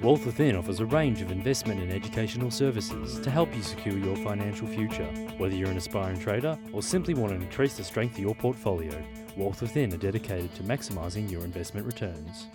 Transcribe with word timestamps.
Wealth 0.00 0.26
Within 0.26 0.54
offers 0.54 0.78
a 0.78 0.86
range 0.86 1.22
of 1.22 1.32
investment 1.32 1.80
and 1.80 1.90
educational 1.90 2.52
services 2.52 3.18
to 3.18 3.30
help 3.32 3.52
you 3.52 3.62
secure 3.62 3.98
your 3.98 4.14
financial 4.18 4.68
future. 4.68 5.06
Whether 5.38 5.56
you're 5.56 5.72
an 5.72 5.76
aspiring 5.76 6.20
trader 6.20 6.56
or 6.72 6.82
simply 6.82 7.14
want 7.14 7.32
to 7.32 7.44
increase 7.44 7.76
the 7.76 7.82
strength 7.82 8.12
of 8.12 8.20
your 8.20 8.36
portfolio, 8.36 8.92
Wealth 9.36 9.60
Within 9.60 9.92
are 9.92 9.96
dedicated 9.96 10.54
to 10.54 10.62
maximising 10.62 11.28
your 11.28 11.42
investment 11.42 11.84
returns. 11.84 12.46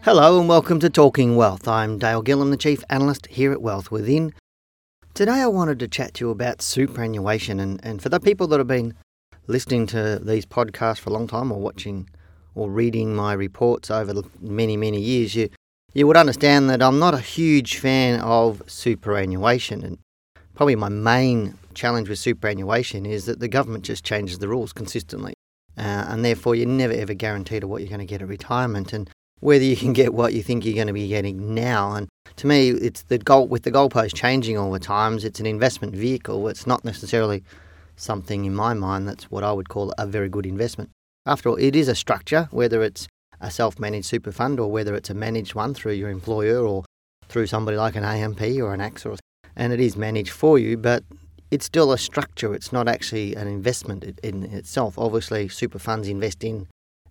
Hello 0.00 0.40
and 0.40 0.48
welcome 0.48 0.80
to 0.80 0.90
Talking 0.90 1.36
Wealth. 1.36 1.68
I'm 1.68 1.96
Dale 1.96 2.24
Gillham, 2.24 2.50
the 2.50 2.56
Chief 2.56 2.82
Analyst 2.90 3.28
here 3.28 3.52
at 3.52 3.62
Wealth 3.62 3.92
Within. 3.92 4.34
Today 5.14 5.42
I 5.42 5.46
wanted 5.46 5.78
to 5.78 5.86
chat 5.86 6.14
to 6.14 6.24
you 6.24 6.30
about 6.32 6.60
superannuation 6.60 7.60
and, 7.60 7.78
and 7.84 8.02
for 8.02 8.08
the 8.08 8.18
people 8.18 8.48
that 8.48 8.58
have 8.58 8.66
been 8.66 8.94
listening 9.46 9.86
to 9.86 10.18
these 10.20 10.44
podcasts 10.44 10.98
for 10.98 11.10
a 11.10 11.12
long 11.12 11.28
time 11.28 11.52
or 11.52 11.60
watching 11.60 12.10
or 12.56 12.68
reading 12.68 13.14
my 13.14 13.32
reports 13.32 13.92
over 13.92 14.22
many, 14.40 14.76
many 14.76 15.00
years, 15.00 15.36
you 15.36 15.50
you 15.92 16.06
would 16.06 16.16
understand 16.16 16.70
that 16.70 16.82
I'm 16.82 16.98
not 16.98 17.14
a 17.14 17.20
huge 17.20 17.78
fan 17.78 18.20
of 18.20 18.62
superannuation. 18.66 19.82
And 19.84 19.98
probably 20.54 20.76
my 20.76 20.88
main 20.88 21.58
challenge 21.74 22.08
with 22.08 22.18
superannuation 22.18 23.06
is 23.06 23.26
that 23.26 23.40
the 23.40 23.48
government 23.48 23.84
just 23.84 24.04
changes 24.04 24.38
the 24.38 24.48
rules 24.48 24.72
consistently. 24.72 25.34
Uh, 25.76 26.04
and 26.08 26.24
therefore, 26.24 26.54
you're 26.54 26.66
never 26.66 26.92
ever 26.92 27.14
guaranteed 27.14 27.64
what 27.64 27.80
you're 27.80 27.88
going 27.88 28.00
to 28.00 28.06
get 28.06 28.22
at 28.22 28.28
retirement 28.28 28.92
and 28.92 29.08
whether 29.40 29.64
you 29.64 29.76
can 29.76 29.92
get 30.00 30.14
what 30.14 30.34
you 30.34 30.42
think 30.42 30.64
you're 30.64 30.74
going 30.74 30.86
to 30.86 30.92
be 30.92 31.08
getting 31.08 31.54
now. 31.54 31.94
And 31.94 32.08
to 32.36 32.46
me, 32.46 32.70
it's 32.70 33.02
the 33.02 33.18
goal 33.18 33.48
with 33.48 33.62
the 33.62 33.72
goalpost 33.72 34.14
changing 34.14 34.58
all 34.58 34.70
the 34.70 34.78
times. 34.78 35.24
It's 35.24 35.40
an 35.40 35.46
investment 35.46 35.94
vehicle. 35.94 36.48
It's 36.48 36.66
not 36.66 36.84
necessarily 36.84 37.42
something 37.96 38.46
in 38.46 38.54
my 38.54 38.72
mind 38.72 39.06
that's 39.06 39.30
what 39.30 39.44
I 39.44 39.52
would 39.52 39.68
call 39.68 39.92
a 39.98 40.06
very 40.06 40.28
good 40.28 40.46
investment. 40.46 40.90
After 41.26 41.50
all, 41.50 41.56
it 41.56 41.76
is 41.76 41.86
a 41.86 41.94
structure, 41.94 42.48
whether 42.50 42.82
it's 42.82 43.06
a 43.40 43.50
self 43.50 43.78
managed 43.78 44.06
super 44.06 44.32
fund 44.32 44.60
or 44.60 44.70
whether 44.70 44.94
it's 44.94 45.10
a 45.10 45.14
managed 45.14 45.54
one 45.54 45.74
through 45.74 45.92
your 45.92 46.10
employer 46.10 46.66
or 46.66 46.84
through 47.28 47.46
somebody 47.46 47.76
like 47.76 47.96
an 47.96 48.04
AMP 48.04 48.40
or 48.40 48.74
an 48.74 48.80
AXA, 48.80 49.18
and 49.56 49.72
it 49.72 49.80
is 49.80 49.96
managed 49.96 50.30
for 50.30 50.58
you, 50.58 50.76
but 50.76 51.04
it's 51.50 51.64
still 51.64 51.92
a 51.92 51.98
structure. 51.98 52.54
It's 52.54 52.72
not 52.72 52.88
actually 52.88 53.34
an 53.34 53.48
investment 53.48 54.04
in 54.22 54.44
itself. 54.44 54.98
Obviously, 54.98 55.48
super 55.48 55.78
funds 55.78 56.08
invest 56.08 56.44
in 56.44 56.66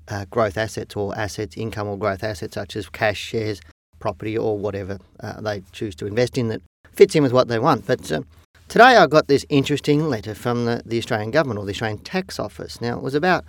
uh, 0.07 0.25
growth 0.30 0.57
assets 0.57 0.95
or 0.95 1.17
assets, 1.17 1.57
income 1.57 1.88
or 1.88 1.97
growth 1.97 2.23
assets 2.23 2.55
such 2.55 2.75
as 2.75 2.89
cash, 2.89 3.17
shares, 3.17 3.61
property, 4.00 4.38
or 4.38 4.57
whatever 4.57 5.00
uh, 5.19 5.41
they 5.41 5.61
choose 5.72 5.95
to 5.95 6.05
invest 6.05 6.38
in 6.38 6.47
that 6.50 6.61
fits 6.91 7.16
in 7.16 7.23
with 7.23 7.33
what 7.33 7.47
they 7.47 7.59
want. 7.59 7.85
But 7.85 8.11
uh, 8.11 8.22
today 8.67 8.97
I 8.97 9.07
got 9.07 9.27
this 9.27 9.45
interesting 9.50 10.09
letter 10.09 10.35
from 10.35 10.66
the, 10.66 10.81
the 10.85 10.97
Australian 10.97 11.31
government 11.31 11.59
or 11.59 11.66
the 11.66 11.72
Australian 11.72 12.00
Tax 12.00 12.39
Office. 12.39 12.81
Now, 12.81 12.97
it 12.97 13.03
was 13.03 13.16
about 13.16 13.45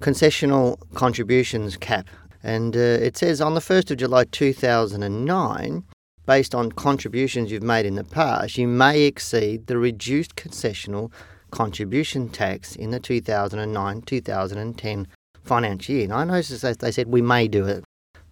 concessional 0.00 0.76
contributions 0.94 1.76
cap 1.76 2.08
and 2.44 2.76
uh, 2.76 2.78
it 2.78 3.16
says 3.16 3.40
on 3.40 3.54
the 3.54 3.60
1st 3.60 3.92
of 3.92 3.96
July 3.96 4.24
2009, 4.24 5.82
based 6.26 6.54
on 6.54 6.70
contributions 6.72 7.50
you've 7.50 7.62
made 7.62 7.86
in 7.86 7.94
the 7.94 8.04
past, 8.04 8.58
you 8.58 8.68
may 8.68 9.00
exceed 9.02 9.66
the 9.66 9.78
reduced 9.78 10.36
concessional 10.36 11.10
contribution 11.50 12.28
tax 12.28 12.76
in 12.76 12.90
the 12.90 13.00
2009 13.00 14.02
2010 14.02 15.08
financial 15.42 15.94
year. 15.94 16.06
Now, 16.06 16.18
I 16.18 16.24
noticed 16.24 16.60
that 16.60 16.80
they 16.80 16.92
said 16.92 17.08
we 17.08 17.22
may 17.22 17.48
do 17.48 17.64
it, 17.64 17.82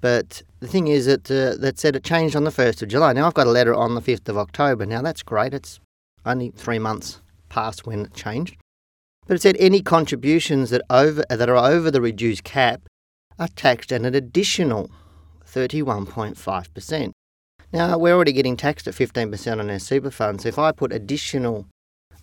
but 0.03 0.43
the 0.61 0.69
thing 0.69 0.89
is 0.89 1.07
that 1.07 1.31
uh, 1.31 1.57
that 1.59 1.79
said 1.79 1.97
it 1.97 2.05
changed 2.05 2.37
on 2.37 2.45
the 2.45 2.51
1st 2.51 2.83
of 2.83 2.89
July. 2.89 3.15
Now, 3.15 3.27
I've 3.27 3.35
got 3.35 3.47
a 3.47 3.51
letter 3.51 3.75
on 3.75 3.95
the 3.95 4.03
5th 4.03 4.29
of 4.29 4.37
October. 4.37 4.85
Now, 4.85 5.01
that's 5.01 5.23
great. 5.23 5.55
It's 5.55 5.81
only 6.27 6.51
three 6.51 6.79
months 6.79 7.23
past 7.49 7.87
when 7.87 8.01
it 8.05 8.13
changed. 8.13 8.57
But 9.27 9.37
it 9.37 9.43
said 9.43 9.57
any 9.59 9.81
contributions 9.81 10.69
that 10.69 10.83
over 10.91 11.25
that 11.31 11.49
are 11.49 11.57
over 11.57 11.91
the 11.91 12.03
reduced 12.03 12.45
cap 12.45 12.83
are 13.43 13.49
taxed 13.49 13.93
at 13.93 14.03
an 14.03 14.15
additional 14.15 14.89
31.5%. 15.45 17.11
Now, 17.73 17.99
we're 17.99 18.15
already 18.15 18.33
getting 18.33 18.57
taxed 18.57 18.87
at 18.87 18.95
15% 18.95 19.59
on 19.59 19.69
our 19.69 19.79
super 19.81 20.13
funds. 20.13 20.45
So 20.45 20.49
if 20.49 20.59
I 20.59 20.71
put 20.71 20.93
additional 20.93 21.67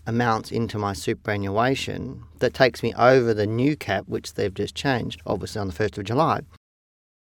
amounts 0.08 0.50
into 0.50 0.78
my 0.78 0.94
superannuation, 0.94 2.24
that 2.38 2.53
takes 2.53 2.81
me 2.81 2.94
over 2.94 3.34
the 3.34 3.46
new 3.46 3.75
cap, 3.75 4.06
which 4.08 4.35
they've 4.35 4.53
just 4.53 4.75
changed, 4.75 5.22
obviously 5.25 5.59
on 5.59 5.68
the 5.68 5.74
1st 5.74 5.97
of 5.97 6.06
July. 6.06 6.41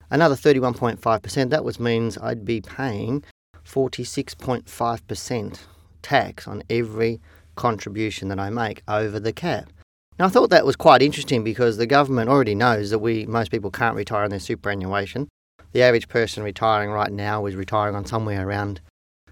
Another 0.10 0.36
31.5%, 0.36 1.50
that 1.52 1.64
was 1.64 1.80
means 1.80 2.18
I'd 2.18 2.44
be 2.44 2.62
paying 2.62 3.24
46.5% 3.64 5.60
tax 6.02 6.48
on 6.48 6.64
every 6.70 7.22
contribution 7.56 8.30
that 8.30 8.40
I 8.40 8.50
make 8.50 8.82
over 8.88 9.20
the 9.20 9.34
cap. 9.34 9.72
Now, 10.18 10.28
I 10.28 10.30
thought 10.30 10.50
that 10.50 10.66
was 10.66 10.78
quite 10.78 11.02
interesting 11.02 11.44
because 11.44 11.76
the 11.76 11.86
government 11.86 12.30
already 12.30 12.56
knows 12.56 12.90
that 12.90 13.00
we 13.00 13.26
most 13.26 13.52
people 13.52 13.70
can't 13.70 13.98
retire 13.98 14.24
on 14.24 14.30
their 14.30 14.40
superannuation. 14.40 15.28
The 15.74 15.82
average 15.82 16.08
person 16.08 16.42
retiring 16.42 16.90
right 16.90 17.12
now 17.12 17.46
is 17.48 17.56
retiring 17.56 17.96
on 17.96 18.06
somewhere 18.06 18.48
around, 18.48 18.80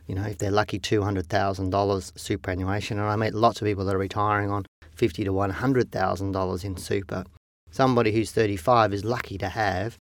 you 0.08 0.16
know, 0.16 0.24
if 0.24 0.40
they're 0.40 0.52
lucky, 0.52 0.80
two 0.80 1.02
hundred 1.02 1.28
thousand 1.28 1.70
dollars 1.70 2.12
superannuation. 2.18 3.00
And 3.00 3.08
I 3.08 3.16
meet 3.16 3.34
lots 3.34 3.62
of 3.62 3.66
people 3.66 3.86
that 3.86 3.96
are 3.96 4.00
retiring 4.00 4.52
on 4.52 4.66
fifty 4.94 5.24
to 5.24 5.32
one 5.32 5.52
hundred 5.52 5.90
thousand 5.90 6.34
dollars 6.34 6.66
in 6.66 6.76
super. 6.76 7.24
Somebody 7.72 8.12
who's 8.12 8.32
thirty-five 8.32 8.94
is 8.94 9.06
lucky 9.06 9.38
to 9.38 9.48
have 9.48 9.98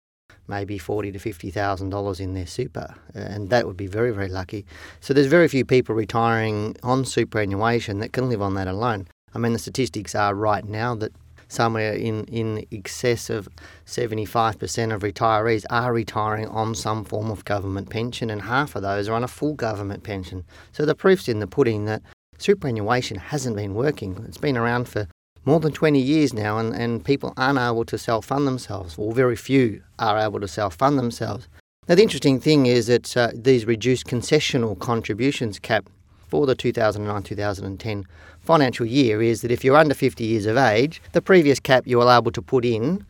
maybe 0.47 0.77
forty 0.77 1.11
to 1.11 1.19
fifty 1.19 1.51
thousand 1.51 1.89
dollars 1.89 2.21
in 2.21 2.35
their 2.35 2.47
super, 2.47 2.95
uh, 3.13 3.19
and 3.19 3.49
that 3.49 3.67
would 3.67 3.75
be 3.75 3.87
very, 3.87 4.11
very 4.11 4.29
lucky. 4.29 4.65
So 5.01 5.13
there's 5.13 5.27
very 5.27 5.49
few 5.49 5.65
people 5.65 5.93
retiring 5.93 6.77
on 6.83 7.03
superannuation 7.03 7.99
that 7.99 8.13
can 8.13 8.29
live 8.29 8.41
on 8.41 8.53
that 8.53 8.69
alone. 8.69 9.07
I 9.33 9.37
mean, 9.37 9.53
the 9.53 9.59
statistics 9.59 10.15
are 10.15 10.33
right 10.33 10.65
now 10.65 10.95
that 10.95 11.13
somewhere 11.49 11.93
in, 11.93 12.23
in 12.25 12.65
excess 12.71 13.29
of 13.29 13.49
75% 13.85 14.93
of 14.93 15.01
retirees 15.01 15.65
are 15.69 15.91
retiring 15.91 16.47
on 16.47 16.75
some 16.75 17.03
form 17.03 17.29
of 17.29 17.43
government 17.43 17.89
pension, 17.89 18.29
and 18.29 18.43
half 18.43 18.75
of 18.75 18.83
those 18.83 19.09
are 19.09 19.15
on 19.15 19.23
a 19.23 19.27
full 19.27 19.55
government 19.55 20.03
pension. 20.03 20.45
So 20.71 20.85
the 20.85 20.95
proof's 20.95 21.27
in 21.27 21.39
the 21.39 21.47
pudding 21.47 21.85
that 21.85 22.01
superannuation 22.37 23.17
hasn't 23.17 23.55
been 23.55 23.73
working. 23.73 24.23
It's 24.27 24.37
been 24.37 24.57
around 24.57 24.87
for 24.87 25.07
more 25.45 25.59
than 25.59 25.71
20 25.71 25.99
years 25.99 26.33
now, 26.33 26.57
and, 26.59 26.73
and 26.73 27.03
people 27.03 27.33
aren't 27.35 27.59
able 27.59 27.85
to 27.85 27.97
self 27.97 28.25
fund 28.25 28.47
themselves, 28.47 28.95
or 28.97 29.13
very 29.13 29.35
few 29.35 29.81
are 29.97 30.17
able 30.17 30.39
to 30.39 30.47
self 30.47 30.75
fund 30.75 30.97
themselves. 30.97 31.47
Now, 31.87 31.95
the 31.95 32.03
interesting 32.03 32.39
thing 32.39 32.67
is 32.67 32.85
that 32.85 33.17
uh, 33.17 33.31
these 33.33 33.65
reduced 33.65 34.05
concessional 34.05 34.77
contributions 34.77 35.57
cap 35.57 35.89
for 36.29 36.45
the 36.45 36.55
2009 36.55 37.23
2010 37.23 38.05
financial 38.41 38.85
year 38.85 39.21
is 39.21 39.41
that 39.41 39.51
if 39.51 39.63
you're 39.63 39.75
under 39.75 39.93
50 39.93 40.23
years 40.23 40.45
of 40.45 40.57
age, 40.57 41.01
the 41.11 41.21
previous 41.21 41.59
cap 41.59 41.85
you 41.85 41.97
were 41.97 42.11
able 42.11 42.31
to 42.31 42.41
put 42.41 42.65
in 42.65 43.05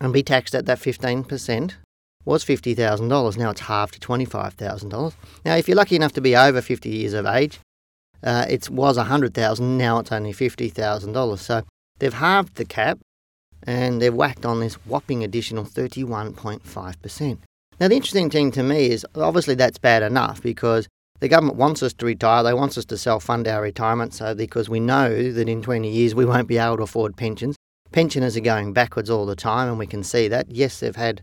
and 0.00 0.12
be 0.12 0.22
taxed 0.22 0.54
at 0.54 0.66
that 0.66 0.78
15% 0.78 1.74
was 2.24 2.44
$50,000. 2.44 3.36
Now 3.36 3.50
it's 3.50 3.60
halved 3.60 3.94
to 3.94 4.00
$25,000. 4.00 5.14
Now, 5.44 5.56
if 5.56 5.68
you're 5.68 5.76
lucky 5.76 5.96
enough 5.96 6.12
to 6.12 6.20
be 6.20 6.36
over 6.36 6.60
50 6.60 6.88
years 6.88 7.14
of 7.14 7.26
age, 7.26 7.60
uh, 8.22 8.46
it 8.48 8.68
was 8.68 8.98
$100,000. 8.98 9.60
Now 9.60 9.98
it's 9.98 10.12
only 10.12 10.32
$50,000. 10.32 11.38
So 11.38 11.62
they've 11.98 12.12
halved 12.12 12.56
the 12.56 12.64
cap 12.64 12.98
and 13.62 14.00
they've 14.00 14.14
whacked 14.14 14.44
on 14.44 14.60
this 14.60 14.74
whopping 14.86 15.24
additional 15.24 15.64
31.5%. 15.64 17.38
Now, 17.78 17.88
the 17.88 17.96
interesting 17.96 18.28
thing 18.28 18.50
to 18.52 18.62
me 18.62 18.90
is 18.90 19.06
obviously 19.14 19.54
that's 19.54 19.78
bad 19.78 20.02
enough 20.02 20.42
because 20.42 20.86
the 21.20 21.28
government 21.28 21.58
wants 21.58 21.82
us 21.82 21.92
to 21.94 22.06
retire. 22.06 22.42
They 22.42 22.54
want 22.54 22.76
us 22.76 22.86
to 22.86 22.98
self 22.98 23.24
fund 23.24 23.46
our 23.46 23.62
retirement 23.62 24.14
so 24.14 24.34
because 24.34 24.68
we 24.68 24.80
know 24.80 25.30
that 25.32 25.48
in 25.48 25.62
20 25.62 25.88
years 25.88 26.14
we 26.14 26.24
won't 26.24 26.48
be 26.48 26.58
able 26.58 26.78
to 26.78 26.82
afford 26.82 27.16
pensions. 27.16 27.56
Pensioners 27.92 28.36
are 28.36 28.40
going 28.40 28.72
backwards 28.72 29.10
all 29.10 29.26
the 29.26 29.36
time, 29.36 29.68
and 29.68 29.78
we 29.78 29.86
can 29.86 30.02
see 30.02 30.28
that. 30.28 30.50
Yes, 30.50 30.80
they've 30.80 30.96
had, 30.96 31.22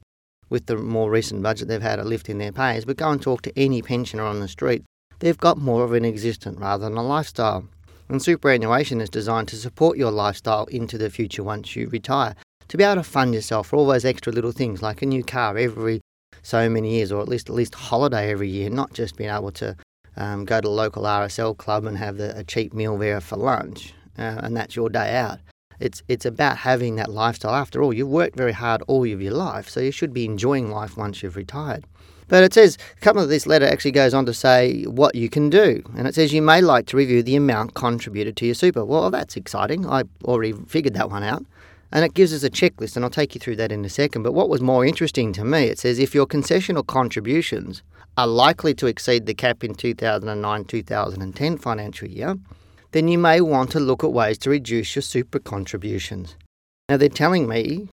with 0.49 0.65
the 0.67 0.77
more 0.77 1.09
recent 1.09 1.41
budget, 1.41 1.67
they've 1.67 1.81
had 1.81 1.99
a 1.99 2.03
lift 2.03 2.29
in 2.29 2.37
their 2.37 2.51
pays, 2.51 2.85
but 2.85 2.97
go 2.97 3.09
and 3.09 3.21
talk 3.21 3.41
to 3.43 3.59
any 3.59 3.81
pensioner 3.81 4.23
on 4.23 4.39
the 4.39 4.47
street. 4.47 4.83
They've 5.19 5.37
got 5.37 5.57
more 5.57 5.83
of 5.83 5.93
an 5.93 6.05
existence 6.05 6.59
rather 6.59 6.83
than 6.83 6.97
a 6.97 7.03
lifestyle. 7.03 7.67
And 8.09 8.21
superannuation 8.21 9.01
is 9.01 9.09
designed 9.09 9.47
to 9.49 9.55
support 9.55 9.97
your 9.97 10.11
lifestyle 10.11 10.65
into 10.65 10.97
the 10.97 11.09
future 11.09 11.43
once 11.43 11.75
you 11.75 11.87
retire. 11.87 12.35
To 12.67 12.77
be 12.77 12.83
able 12.83 12.95
to 12.95 13.03
fund 13.03 13.33
yourself 13.33 13.67
for 13.67 13.77
all 13.77 13.87
those 13.87 14.05
extra 14.05 14.31
little 14.31 14.51
things 14.51 14.81
like 14.81 15.01
a 15.01 15.05
new 15.05 15.23
car 15.23 15.57
every 15.57 16.01
so 16.43 16.69
many 16.69 16.91
years, 16.91 17.11
or 17.11 17.21
at 17.21 17.27
least 17.27 17.49
at 17.49 17.55
least 17.55 17.75
holiday 17.75 18.29
every 18.29 18.49
year, 18.49 18.69
not 18.69 18.93
just 18.93 19.15
being 19.15 19.29
able 19.29 19.51
to 19.53 19.75
um, 20.17 20.45
go 20.45 20.57
to 20.59 20.67
the 20.67 20.73
local 20.73 21.03
RSL 21.03 21.57
club 21.57 21.85
and 21.85 21.97
have 21.97 22.17
the, 22.17 22.37
a 22.37 22.43
cheap 22.43 22.73
meal 22.73 22.97
there 22.97 23.21
for 23.21 23.37
lunch, 23.37 23.93
uh, 24.17 24.41
and 24.43 24.57
that's 24.57 24.75
your 24.75 24.89
day 24.89 25.15
out. 25.15 25.39
It's 25.79 26.01
it's 26.07 26.25
about 26.25 26.57
having 26.57 26.95
that 26.95 27.11
lifestyle. 27.11 27.53
After 27.53 27.83
all, 27.83 27.93
you've 27.93 28.09
worked 28.09 28.35
very 28.35 28.51
hard 28.51 28.81
all 28.87 29.03
of 29.03 29.21
your 29.21 29.33
life, 29.33 29.69
so 29.69 29.79
you 29.79 29.91
should 29.91 30.13
be 30.13 30.25
enjoying 30.25 30.71
life 30.71 30.97
once 30.97 31.21
you've 31.21 31.35
retired. 31.35 31.85
But 32.29 32.43
it 32.43 32.53
says 32.53 32.77
a 32.97 32.99
couple 32.99 33.21
of 33.21 33.29
this 33.29 33.47
letter 33.47 33.65
actually 33.65 33.91
goes 33.91 34.13
on 34.13 34.25
to 34.25 34.33
say 34.33 34.83
what 34.83 35.15
you 35.15 35.29
can 35.29 35.49
do, 35.49 35.83
and 35.95 36.07
it 36.07 36.15
says 36.15 36.33
you 36.33 36.41
may 36.41 36.61
like 36.61 36.87
to 36.87 36.97
review 36.97 37.21
the 37.21 37.35
amount 37.35 37.75
contributed 37.75 38.35
to 38.37 38.45
your 38.45 38.55
super. 38.55 38.83
Well, 38.83 39.11
that's 39.11 39.37
exciting. 39.37 39.85
I 39.85 40.03
already 40.25 40.53
figured 40.53 40.95
that 40.95 41.09
one 41.09 41.23
out. 41.23 41.45
And 41.89 42.03
it 42.03 42.13
gives 42.13 42.33
us 42.33 42.43
a 42.43 42.49
checklist, 42.49 42.97
and 42.97 43.05
I'll 43.05 43.11
take 43.11 43.33
you 43.33 43.39
through 43.39 43.55
that 43.57 43.71
in 43.71 43.85
a 43.85 43.89
second. 43.89 44.23
But 44.23 44.33
what 44.33 44.49
was 44.49 44.59
more 44.59 44.85
interesting 44.85 45.31
to 45.33 45.45
me, 45.45 45.67
it 45.67 45.79
says 45.79 45.99
if 45.99 46.13
your 46.13 46.27
concessional 46.27 46.85
contributions 46.85 47.81
are 48.17 48.27
likely 48.27 48.73
to 48.75 48.87
exceed 48.87 49.25
the 49.25 49.33
cap 49.33 49.63
in 49.63 49.75
2009 49.75 50.65
2010 50.65 51.57
financial 51.57 52.07
year, 52.07 52.35
then 52.91 53.07
you 53.07 53.17
may 53.17 53.41
want 53.41 53.71
to 53.71 53.79
look 53.79 54.03
at 54.03 54.11
ways 54.11 54.37
to 54.39 54.49
reduce 54.49 54.95
your 54.95 55.03
super 55.03 55.39
contributions. 55.39 56.35
Now, 56.89 56.97
they're 56.97 57.09
telling 57.09 57.47
me 57.47 57.89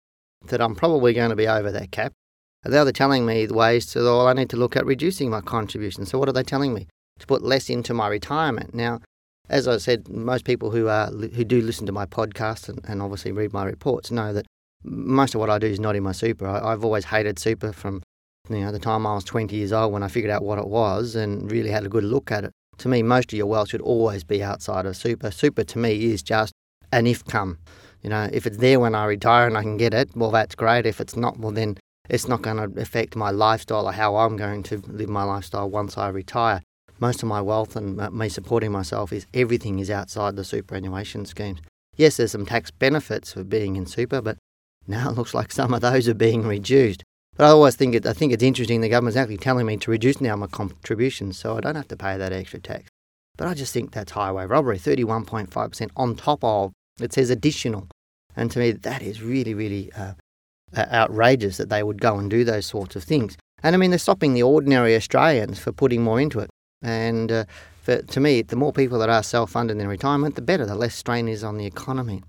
that 0.47 0.61
I'm 0.61 0.75
probably 0.75 1.13
going 1.13 1.29
to 1.29 1.35
be 1.35 1.47
over 1.47 1.71
that 1.71 1.91
cap. 1.91 2.13
Now 2.65 2.83
they're 2.83 2.93
telling 2.93 3.25
me 3.25 3.47
ways 3.47 3.87
to, 3.87 4.03
well, 4.03 4.27
I 4.27 4.33
need 4.33 4.49
to 4.51 4.57
look 4.57 4.75
at 4.75 4.85
reducing 4.85 5.29
my 5.29 5.41
contribution. 5.41 6.05
So 6.05 6.19
what 6.19 6.29
are 6.29 6.33
they 6.33 6.43
telling 6.43 6.73
me? 6.73 6.87
To 7.19 7.27
put 7.27 7.43
less 7.43 7.69
into 7.69 7.93
my 7.93 8.07
retirement. 8.07 8.73
Now, 8.73 8.99
as 9.49 9.67
I 9.67 9.77
said, 9.77 10.07
most 10.09 10.45
people 10.45 10.71
who 10.71 10.87
are 10.87 11.07
who 11.07 11.43
do 11.43 11.61
listen 11.61 11.85
to 11.87 11.91
my 11.91 12.05
podcast 12.05 12.69
and, 12.69 12.79
and 12.87 13.01
obviously 13.01 13.31
read 13.31 13.51
my 13.51 13.65
reports 13.65 14.11
know 14.11 14.31
that 14.33 14.45
most 14.83 15.35
of 15.35 15.39
what 15.41 15.49
I 15.49 15.59
do 15.59 15.67
is 15.67 15.79
not 15.79 15.95
in 15.95 16.03
my 16.03 16.11
super. 16.11 16.47
I, 16.47 16.71
have 16.71 16.85
always 16.85 17.05
hated 17.05 17.37
super 17.37 17.73
from 17.73 18.01
you 18.53 18.65
know 18.65 18.71
the 18.71 18.79
time 18.79 19.05
I 19.05 19.15
was 19.15 19.23
20 19.23 19.55
years 19.55 19.71
old 19.71 19.93
when 19.93 20.03
I 20.03 20.07
figured 20.07 20.31
out 20.31 20.43
what 20.43 20.59
it 20.59 20.67
was 20.67 21.15
and 21.15 21.51
really 21.51 21.69
had 21.69 21.85
a 21.85 21.89
good 21.89 22.03
look 22.03 22.31
at 22.31 22.43
it. 22.45 22.51
To 22.79 22.89
me, 22.89 23.03
most 23.03 23.31
of 23.31 23.37
your 23.37 23.47
wealth 23.47 23.69
should 23.69 23.81
always 23.81 24.23
be 24.23 24.41
outside 24.43 24.85
of 24.85 24.95
super. 24.95 25.31
Super 25.31 25.63
to 25.63 25.77
me 25.77 26.11
is 26.11 26.23
just 26.23 26.53
an 26.91 27.07
if 27.07 27.23
come. 27.25 27.57
You 28.01 28.09
know, 28.09 28.29
if 28.33 28.47
it's 28.47 28.57
there 28.57 28.79
when 28.79 28.95
I 28.95 29.05
retire 29.05 29.47
and 29.47 29.57
I 29.57 29.61
can 29.61 29.77
get 29.77 29.93
it, 29.93 30.09
well, 30.15 30.31
that's 30.31 30.55
great. 30.55 30.85
If 30.85 30.99
it's 30.99 31.15
not, 31.15 31.37
well, 31.37 31.51
then 31.51 31.77
it's 32.09 32.27
not 32.27 32.41
going 32.41 32.57
to 32.57 32.81
affect 32.81 33.15
my 33.15 33.29
lifestyle 33.29 33.87
or 33.87 33.91
how 33.91 34.17
I'm 34.17 34.35
going 34.35 34.63
to 34.63 34.77
live 34.87 35.09
my 35.09 35.23
lifestyle 35.23 35.69
once 35.69 35.97
I 35.97 36.09
retire. 36.09 36.61
Most 36.99 37.23
of 37.23 37.29
my 37.29 37.41
wealth 37.41 37.75
and 37.75 37.99
uh, 37.99 38.11
me 38.11 38.29
supporting 38.29 38.71
myself 38.71 39.13
is 39.13 39.27
everything 39.33 39.79
is 39.79 39.89
outside 39.89 40.35
the 40.35 40.43
superannuation 40.43 41.25
schemes. 41.25 41.59
Yes, 41.95 42.17
there's 42.17 42.31
some 42.31 42.45
tax 42.45 42.71
benefits 42.71 43.33
for 43.33 43.43
being 43.43 43.75
in 43.75 43.85
super, 43.85 44.21
but 44.21 44.37
now 44.87 45.09
it 45.09 45.17
looks 45.17 45.33
like 45.33 45.51
some 45.51 45.73
of 45.73 45.81
those 45.81 46.07
are 46.07 46.13
being 46.13 46.43
reduced. 46.43 47.03
But 47.37 47.45
I 47.45 47.49
always 47.49 47.75
think 47.75 47.95
it, 47.95 48.05
I 48.05 48.13
think 48.13 48.33
it's 48.33 48.43
interesting 48.43 48.81
the 48.81 48.89
government's 48.89 49.17
actually 49.17 49.37
telling 49.37 49.65
me 49.65 49.77
to 49.77 49.91
reduce 49.91 50.21
now 50.21 50.35
my 50.35 50.47
contributions 50.47 51.37
so 51.37 51.57
I 51.57 51.61
don't 51.61 51.75
have 51.75 51.87
to 51.89 51.97
pay 51.97 52.17
that 52.17 52.33
extra 52.33 52.59
tax. 52.59 52.89
But 53.37 53.47
I 53.47 53.53
just 53.53 53.73
think 53.73 53.91
that's 53.91 54.11
highway 54.11 54.45
robbery, 54.45 54.77
31.5% 54.77 55.89
on 55.95 56.15
top 56.15 56.43
of, 56.43 56.71
it 56.99 57.13
says 57.13 57.29
additional. 57.29 57.87
And 58.35 58.51
to 58.51 58.59
me, 58.59 58.71
that 58.71 59.01
is 59.01 59.21
really, 59.21 59.53
really 59.53 59.91
uh, 59.93 60.13
outrageous 60.75 61.57
that 61.57 61.69
they 61.69 61.83
would 61.83 62.01
go 62.01 62.17
and 62.17 62.29
do 62.29 62.43
those 62.43 62.65
sorts 62.65 62.95
of 62.95 63.03
things. 63.03 63.37
And 63.63 63.75
I 63.75 63.77
mean, 63.77 63.91
they're 63.91 63.99
stopping 63.99 64.33
the 64.33 64.43
ordinary 64.43 64.95
Australians 64.95 65.59
for 65.59 65.71
putting 65.71 66.03
more 66.03 66.19
into 66.19 66.39
it. 66.39 66.49
And 66.81 67.31
uh, 67.31 67.45
for, 67.81 68.01
to 68.01 68.19
me, 68.19 68.41
the 68.41 68.55
more 68.55 68.73
people 68.73 68.99
that 68.99 69.09
are 69.09 69.23
self-funded 69.23 69.77
in 69.77 69.87
retirement, 69.87 70.35
the 70.35 70.41
better. 70.41 70.65
The 70.65 70.75
less 70.75 70.95
strain 70.95 71.27
is 71.27 71.43
on 71.43 71.57
the 71.57 71.65
economy. 71.65 72.23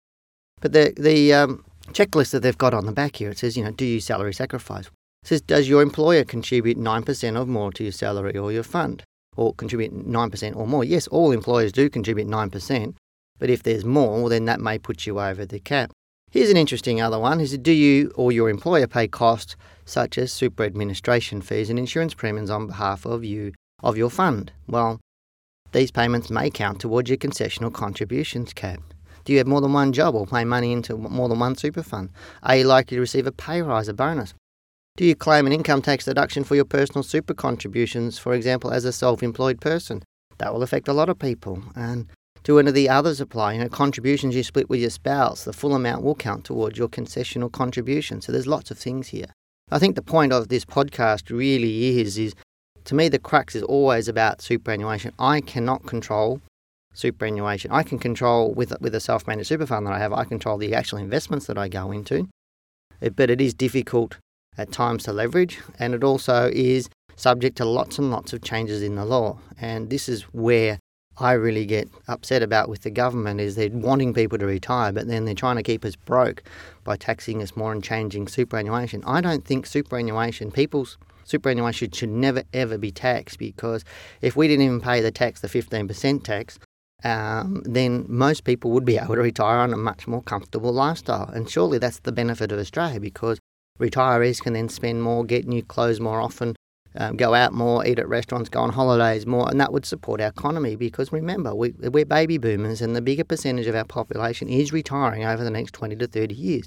But 0.61 0.73
the 0.73 0.95
the 0.97 1.35
um, 1.35 1.65
checklist 1.93 2.31
that 2.33 2.41
they've 2.41 2.57
got 2.59 2.75
on 2.75 2.87
the 2.87 2.93
back 2.93 3.17
here, 3.17 3.31
it 3.31 3.39
says, 3.39 3.57
you 3.57 3.65
know, 3.65 3.71
do 3.71 3.85
you 3.85 4.01
salary 4.01 4.35
sacrifice? 4.35 4.87
It 4.87 5.29
says, 5.29 5.41
does 5.41 5.69
your 5.69 5.83
employer 5.83 6.25
contribute 6.25 6.79
9% 6.79 7.41
or 7.41 7.47
more 7.47 7.73
to 7.73 7.83
your 7.85 7.93
salary 7.93 8.37
or 8.37 8.53
your 8.53 8.63
fund? 8.63 9.03
Or 9.37 9.55
contribute 9.55 9.95
9% 9.95 10.57
or 10.57 10.67
more? 10.67 10.85
Yes, 10.85 11.07
all 11.09 11.33
employers 11.33 11.73
do 11.73 11.89
contribute 11.89 12.29
9%, 12.29 12.95
but 13.39 13.51
if 13.51 13.63
there's 13.63 13.85
more, 13.85 14.29
then 14.29 14.45
that 14.47 14.61
may 14.61 14.79
put 14.79 15.07
you 15.07 15.21
over 15.21 15.47
the 15.47 15.61
cap. 15.61 15.93
Here's 16.31 16.51
an 16.51 16.57
interesting 16.57 17.01
other 17.01 17.19
one 17.19 17.41
is 17.41 17.57
do 17.59 17.73
you 17.73 18.11
or 18.15 18.33
your 18.33 18.49
employer 18.49 18.87
pay 18.87 19.07
costs 19.07 19.55
such 19.85 20.17
as 20.17 20.33
super 20.33 20.65
administration 20.65 21.43
fees 21.43 21.69
and 21.69 21.79
insurance 21.79 22.15
premiums 22.15 22.49
on 22.49 22.69
behalf 22.69 23.05
of 23.05 23.23
you 23.23 23.53
of 23.83 23.99
your 23.99 24.09
fund? 24.09 24.51
Well, 24.67 24.99
these 25.73 25.91
payments 25.91 26.31
may 26.31 26.51
count 26.51 26.81
towards 26.81 27.11
your 27.11 27.19
concessional 27.19 27.73
contributions 27.73 28.53
cap. 28.55 28.81
Do 29.25 29.33
you 29.33 29.39
have 29.39 29.47
more 29.47 29.61
than 29.61 29.73
one 29.73 29.93
job 29.93 30.15
or 30.15 30.27
pay 30.27 30.45
money 30.45 30.73
into 30.73 30.97
more 30.97 31.29
than 31.29 31.39
one 31.39 31.57
super 31.57 31.83
fund? 31.83 32.11
Are 32.43 32.57
you 32.57 32.65
likely 32.65 32.97
to 32.97 33.01
receive 33.01 33.27
a 33.27 33.33
pay 33.33 33.63
rise, 33.63 33.89
a 33.89 33.95
bonus? 33.95 34.35
Do 34.97 35.05
you 35.05 35.15
claim 35.15 35.47
an 35.47 35.53
income 35.53 35.81
tax 35.81 36.05
deduction 36.05 36.45
for 36.45 36.55
your 36.55 36.67
personal 36.67 37.03
super 37.03 37.33
contributions, 37.33 38.19
for 38.19 38.35
example, 38.35 38.71
as 38.71 38.85
a 38.85 38.93
self 38.93 39.23
employed 39.23 39.61
person? 39.61 40.03
That 40.39 40.53
will 40.53 40.63
affect 40.63 40.89
a 40.89 40.93
lot 40.93 41.09
of 41.09 41.19
people. 41.19 41.63
And 41.75 42.09
do 42.43 42.59
any 42.59 42.69
of 42.69 42.75
the 42.75 42.89
others 42.89 43.21
apply? 43.21 43.55
You 43.55 43.61
know, 43.61 43.69
contributions 43.69 44.35
you 44.35 44.43
split 44.43 44.69
with 44.69 44.81
your 44.81 44.91
spouse, 44.91 45.45
the 45.45 45.53
full 45.53 45.75
amount 45.75 46.03
will 46.03 46.17
count 46.17 46.45
towards 46.45 46.77
your 46.77 46.89
concessional 46.89 47.51
contribution. 47.51 48.21
So 48.21 48.33
there's 48.33 48.47
lots 48.47 48.71
of 48.71 48.79
things 48.79 49.09
here. 49.09 49.27
I 49.71 49.79
think 49.79 49.95
the 49.95 50.03
point 50.03 50.33
of 50.33 50.49
this 50.49 50.65
podcast 50.65 51.31
really 51.31 52.01
is 52.01 52.19
is 52.19 52.35
to 52.85 52.95
me 52.95 53.09
the 53.09 53.19
crux 53.19 53.55
is 53.55 53.63
always 53.63 54.09
about 54.09 54.43
superannuation. 54.43 55.13
I 55.19 55.41
cannot 55.41 55.87
control 55.87 56.43
superannuation. 56.95 57.71
I 57.71 57.83
can 57.83 57.99
control 57.99 58.53
with 58.53 58.73
with 58.81 58.95
a 58.95 59.01
self-managed 59.01 59.49
super 59.49 59.67
fund 59.67 59.87
that 59.87 59.93
I 59.93 59.99
have. 59.99 60.13
I 60.13 60.25
control 60.25 60.59
the 60.59 60.75
actual 60.75 60.99
investments 60.99 61.47
that 61.47 61.59
I 61.59 61.69
go 61.69 61.93
into, 61.93 62.29
it, 63.01 63.17
but 63.17 63.31
it 63.31 63.41
is 63.41 63.55
difficult 63.55 64.19
at 64.59 64.73
times 64.73 65.05
to 65.05 65.13
leverage, 65.13 65.61
and 65.79 65.95
it 65.95 66.05
also 66.05 66.51
is 66.53 66.89
subject 67.17 67.57
to 67.57 67.65
lots 67.65 67.99
and 67.99 68.11
lots 68.11 68.33
of 68.33 68.43
changes 68.43 68.83
in 68.83 68.97
the 68.97 69.05
law. 69.05 69.39
And 69.61 69.91
this 69.91 70.09
is 70.09 70.23
where 70.33 70.79
I 71.19 71.33
really 71.33 71.67
get 71.67 71.89
upset 72.09 72.43
about 72.43 72.69
with 72.69 72.83
the 72.83 72.91
government 72.91 73.41
is 73.41 73.55
they're 73.55 73.71
wanting 73.71 74.15
people 74.15 74.39
to 74.39 74.47
retire, 74.47 74.93
but 74.93 75.09
then 75.09 75.25
they're 75.25 75.35
trying 75.35 75.57
to 75.57 75.63
keep 75.63 75.85
us 75.85 75.95
broke 75.95 76.43
by 76.85 76.97
taxing 76.97 77.43
us 77.43 77.55
more 77.55 77.73
and 77.73 77.85
changing 77.85 78.29
superannuation. 78.29 79.03
I 79.05 79.21
don't 79.21 79.45
think 79.45 79.67
superannuation, 79.67 80.51
people's 80.51 80.97
superannuation 81.25 81.91
should 81.93 82.11
never 82.11 82.43
ever 82.53 82.79
be 82.79 82.91
taxed 82.91 83.39
because 83.39 83.85
if 84.21 84.37
we 84.37 84.49
didn't 84.49 84.65
even 84.65 84.81
pay 84.81 85.01
the 85.01 85.11
tax, 85.11 85.41
the 85.41 85.49
15% 85.49 86.25
tax, 86.25 86.59
um, 87.05 87.63
then 87.65 88.05
most 88.09 88.45
people 88.45 88.71
would 88.71 88.85
be 88.85 88.97
able 88.97 89.15
to 89.15 89.21
retire 89.21 89.59
on 89.59 89.73
a 89.73 89.77
much 89.77 90.07
more 90.07 90.23
comfortable 90.23 90.73
lifestyle. 90.73 91.29
And 91.29 91.49
surely 91.49 91.79
that's 91.79 92.01
the 92.01 92.13
benefit 92.13 92.53
of 92.53 92.59
Australia 92.59 93.01
because 93.01 93.39
retirees 93.81 94.41
can 94.41 94.53
then 94.53 94.69
spend 94.69 95.03
more, 95.03 95.25
get 95.25 95.47
new 95.47 95.63
clothes 95.63 96.01
more 96.01 96.21
often, 96.21 96.55
um, 96.95 97.17
go 97.17 97.35
out 97.35 97.53
more, 97.53 97.85
eat 97.87 97.99
at 97.99 98.09
restaurants, 98.09 98.49
go 98.49 98.61
on 98.61 98.71
holidays 98.71 99.27
more, 99.27 99.49
and 99.51 99.61
that 99.61 99.73
would 99.73 99.87
support 99.87 100.21
our 100.21 100.29
economy 100.29 100.77
because 100.77 101.11
remember, 101.13 101.55
we, 101.55 101.71
we're 101.71 102.05
baby 102.05 102.39
boomers 102.39 102.83
and 102.83 102.95
the 102.95 103.01
bigger 103.01 103.25
percentage 103.25 103.67
of 103.67 103.75
our 103.75 103.85
population 103.85 104.49
is 104.49 104.73
retiring 104.73 105.25
over 105.25 105.43
the 105.43 105.51
next 105.51 105.73
20 105.73 105.97
to 105.97 106.07
30 106.07 106.35
years. 106.35 106.65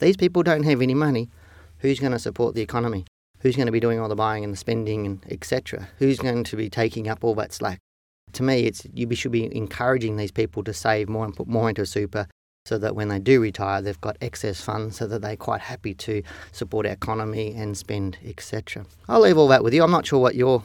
These 0.00 0.16
people 0.16 0.42
don't 0.42 0.64
have 0.64 0.82
any 0.82 0.94
money. 0.94 1.30
Who's 1.78 2.00
going 2.00 2.12
to 2.12 2.18
support 2.18 2.54
the 2.54 2.62
economy? 2.62 3.06
Who's 3.40 3.56
going 3.56 3.66
to 3.66 3.72
be 3.72 3.80
doing 3.80 3.98
all 3.98 4.08
the 4.08 4.14
buying 4.14 4.44
and 4.44 4.52
the 4.52 4.56
spending 4.56 5.06
and 5.06 5.24
etc.? 5.30 5.88
Who's 5.98 6.18
going 6.18 6.44
to 6.44 6.56
be 6.56 6.68
taking 6.70 7.08
up 7.08 7.24
all 7.24 7.34
that 7.36 7.52
slack? 7.52 7.78
To 8.32 8.42
me, 8.42 8.66
it's 8.66 8.86
you 8.92 9.12
should 9.14 9.32
be 9.32 9.54
encouraging 9.54 10.16
these 10.16 10.32
people 10.32 10.64
to 10.64 10.72
save 10.72 11.08
more 11.08 11.24
and 11.24 11.34
put 11.34 11.46
more 11.48 11.68
into 11.68 11.86
super 11.86 12.26
so 12.64 12.78
that 12.78 12.94
when 12.94 13.08
they 13.08 13.18
do 13.18 13.40
retire, 13.40 13.82
they've 13.82 14.00
got 14.00 14.16
excess 14.20 14.60
funds 14.60 14.96
so 14.96 15.06
that 15.06 15.20
they're 15.20 15.36
quite 15.36 15.60
happy 15.60 15.94
to 15.94 16.22
support 16.52 16.86
our 16.86 16.92
economy 16.92 17.52
and 17.54 17.76
spend, 17.76 18.18
etc. 18.24 18.86
I'll 19.08 19.20
leave 19.20 19.36
all 19.36 19.48
that 19.48 19.64
with 19.64 19.74
you. 19.74 19.82
I'm 19.82 19.90
not 19.90 20.06
sure 20.06 20.20
what 20.20 20.36
your 20.36 20.62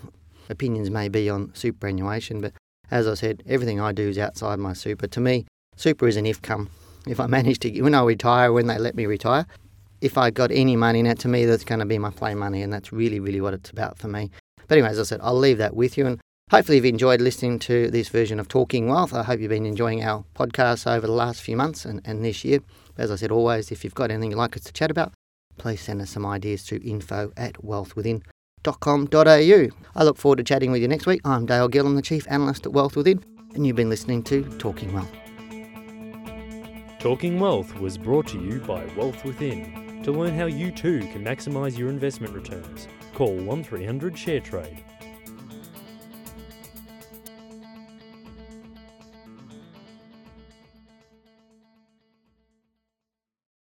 opinions 0.50 0.90
may 0.90 1.10
be 1.10 1.30
on 1.30 1.52
superannuation, 1.56 2.40
but 2.40 2.54
as 2.92 3.08
I 3.08 3.16
said, 3.16 3.44
everything 3.48 3.80
I 3.80 3.92
do 3.92 4.08
is 4.10 4.18
outside 4.18 4.60
my 4.60 4.74
super. 4.74 5.08
To 5.08 5.20
me, 5.20 5.46
super 5.76 6.08
is 6.08 6.18
an 6.18 6.26
if 6.26 6.42
come. 6.42 6.70
If 7.08 7.20
I 7.20 7.28
manage 7.28 7.60
to, 7.60 7.82
when 7.82 7.96
I 7.96 8.04
retire, 8.04 8.52
when 8.52 8.68
they 8.68 8.78
let 8.78 8.96
me 8.96 9.06
retire, 9.06 9.46
if 10.02 10.18
I 10.18 10.30
got 10.30 10.52
any 10.52 10.76
money 10.76 11.00
in 11.00 11.06
it, 11.06 11.20
to 11.20 11.28
me, 11.28 11.46
that's 11.46 11.64
going 11.64 11.80
to 11.80 11.86
be 11.86 11.98
my 11.98 12.12
play 12.12 12.36
money, 12.36 12.62
and 12.62 12.72
that's 12.72 12.94
really, 12.94 13.20
really 13.20 13.42
what 13.42 13.54
it's 13.54 13.70
about 13.70 13.98
for 13.98 14.08
me. 14.08 14.30
But 14.68 14.78
anyway, 14.78 14.92
as 14.92 15.00
I 15.00 15.04
said, 15.04 15.20
I'll 15.24 15.38
leave 15.38 15.58
that 15.58 15.76
with 15.76 15.98
you, 15.98 16.06
and 16.06 16.20
Hopefully, 16.50 16.78
you've 16.78 16.86
enjoyed 16.86 17.20
listening 17.20 17.60
to 17.60 17.92
this 17.92 18.08
version 18.08 18.40
of 18.40 18.48
Talking 18.48 18.88
Wealth. 18.88 19.14
I 19.14 19.24
hope 19.24 19.42
you've 19.42 19.50
been 19.50 19.66
enjoying 19.66 20.02
our 20.02 20.24
podcasts 20.34 20.90
over 20.90 21.06
the 21.06 21.12
last 21.12 21.42
few 21.42 21.58
months 21.58 21.84
and, 21.84 22.00
and 22.06 22.24
this 22.24 22.46
year. 22.46 22.62
As 22.98 23.12
I 23.12 23.18
said, 23.18 23.32
always, 23.32 23.70
if 23.70 23.84
you've 23.84 23.94
got 23.94 24.12
anything 24.12 24.32
you'd 24.32 24.38
like 24.38 24.56
us 24.56 24.64
to 24.64 24.72
chat 24.72 24.90
about, 24.90 25.12
please 25.58 25.82
send 25.82 26.02
us 26.02 26.10
some 26.10 26.26
ideas 26.26 26.64
to 26.68 26.82
info 26.90 27.34
at 27.36 27.56
wealthwithin.com.au. 27.56 29.68
I 29.94 30.04
look 30.06 30.18
forward 30.18 30.38
to 30.38 30.44
chatting 30.46 30.72
with 30.72 30.82
you 30.82 30.88
next 30.88 31.06
week. 31.06 31.20
I'm 31.26 31.46
Dale 31.46 31.68
Gillham, 31.68 31.98
the 31.98 32.02
Chief 32.02 32.26
Analyst 32.30 32.66
at 32.66 32.72
Wealth 32.72 32.96
Within, 32.96 33.22
and 33.54 33.68
you've 33.68 33.76
been 33.76 33.90
listening 33.90 34.24
to 34.24 34.44
Talking 34.58 34.94
Wealth. 34.94 35.12
Talking 37.00 37.42
Wealth 37.42 37.78
was 37.78 37.98
brought 37.98 38.28
to 38.28 38.42
you 38.42 38.62
by 38.62 38.86
Wealth 38.96 39.26
Within. 39.26 40.02
To 40.04 40.14
learn 40.14 40.34
how 40.34 40.46
you 40.46 40.72
too 40.72 41.00
can 41.12 41.26
maximise 41.26 41.78
your 41.78 41.90
investment 41.90 42.34
returns, 42.34 42.88
call 43.14 43.36
1300 43.36 44.14
ShareTrade 44.14 44.87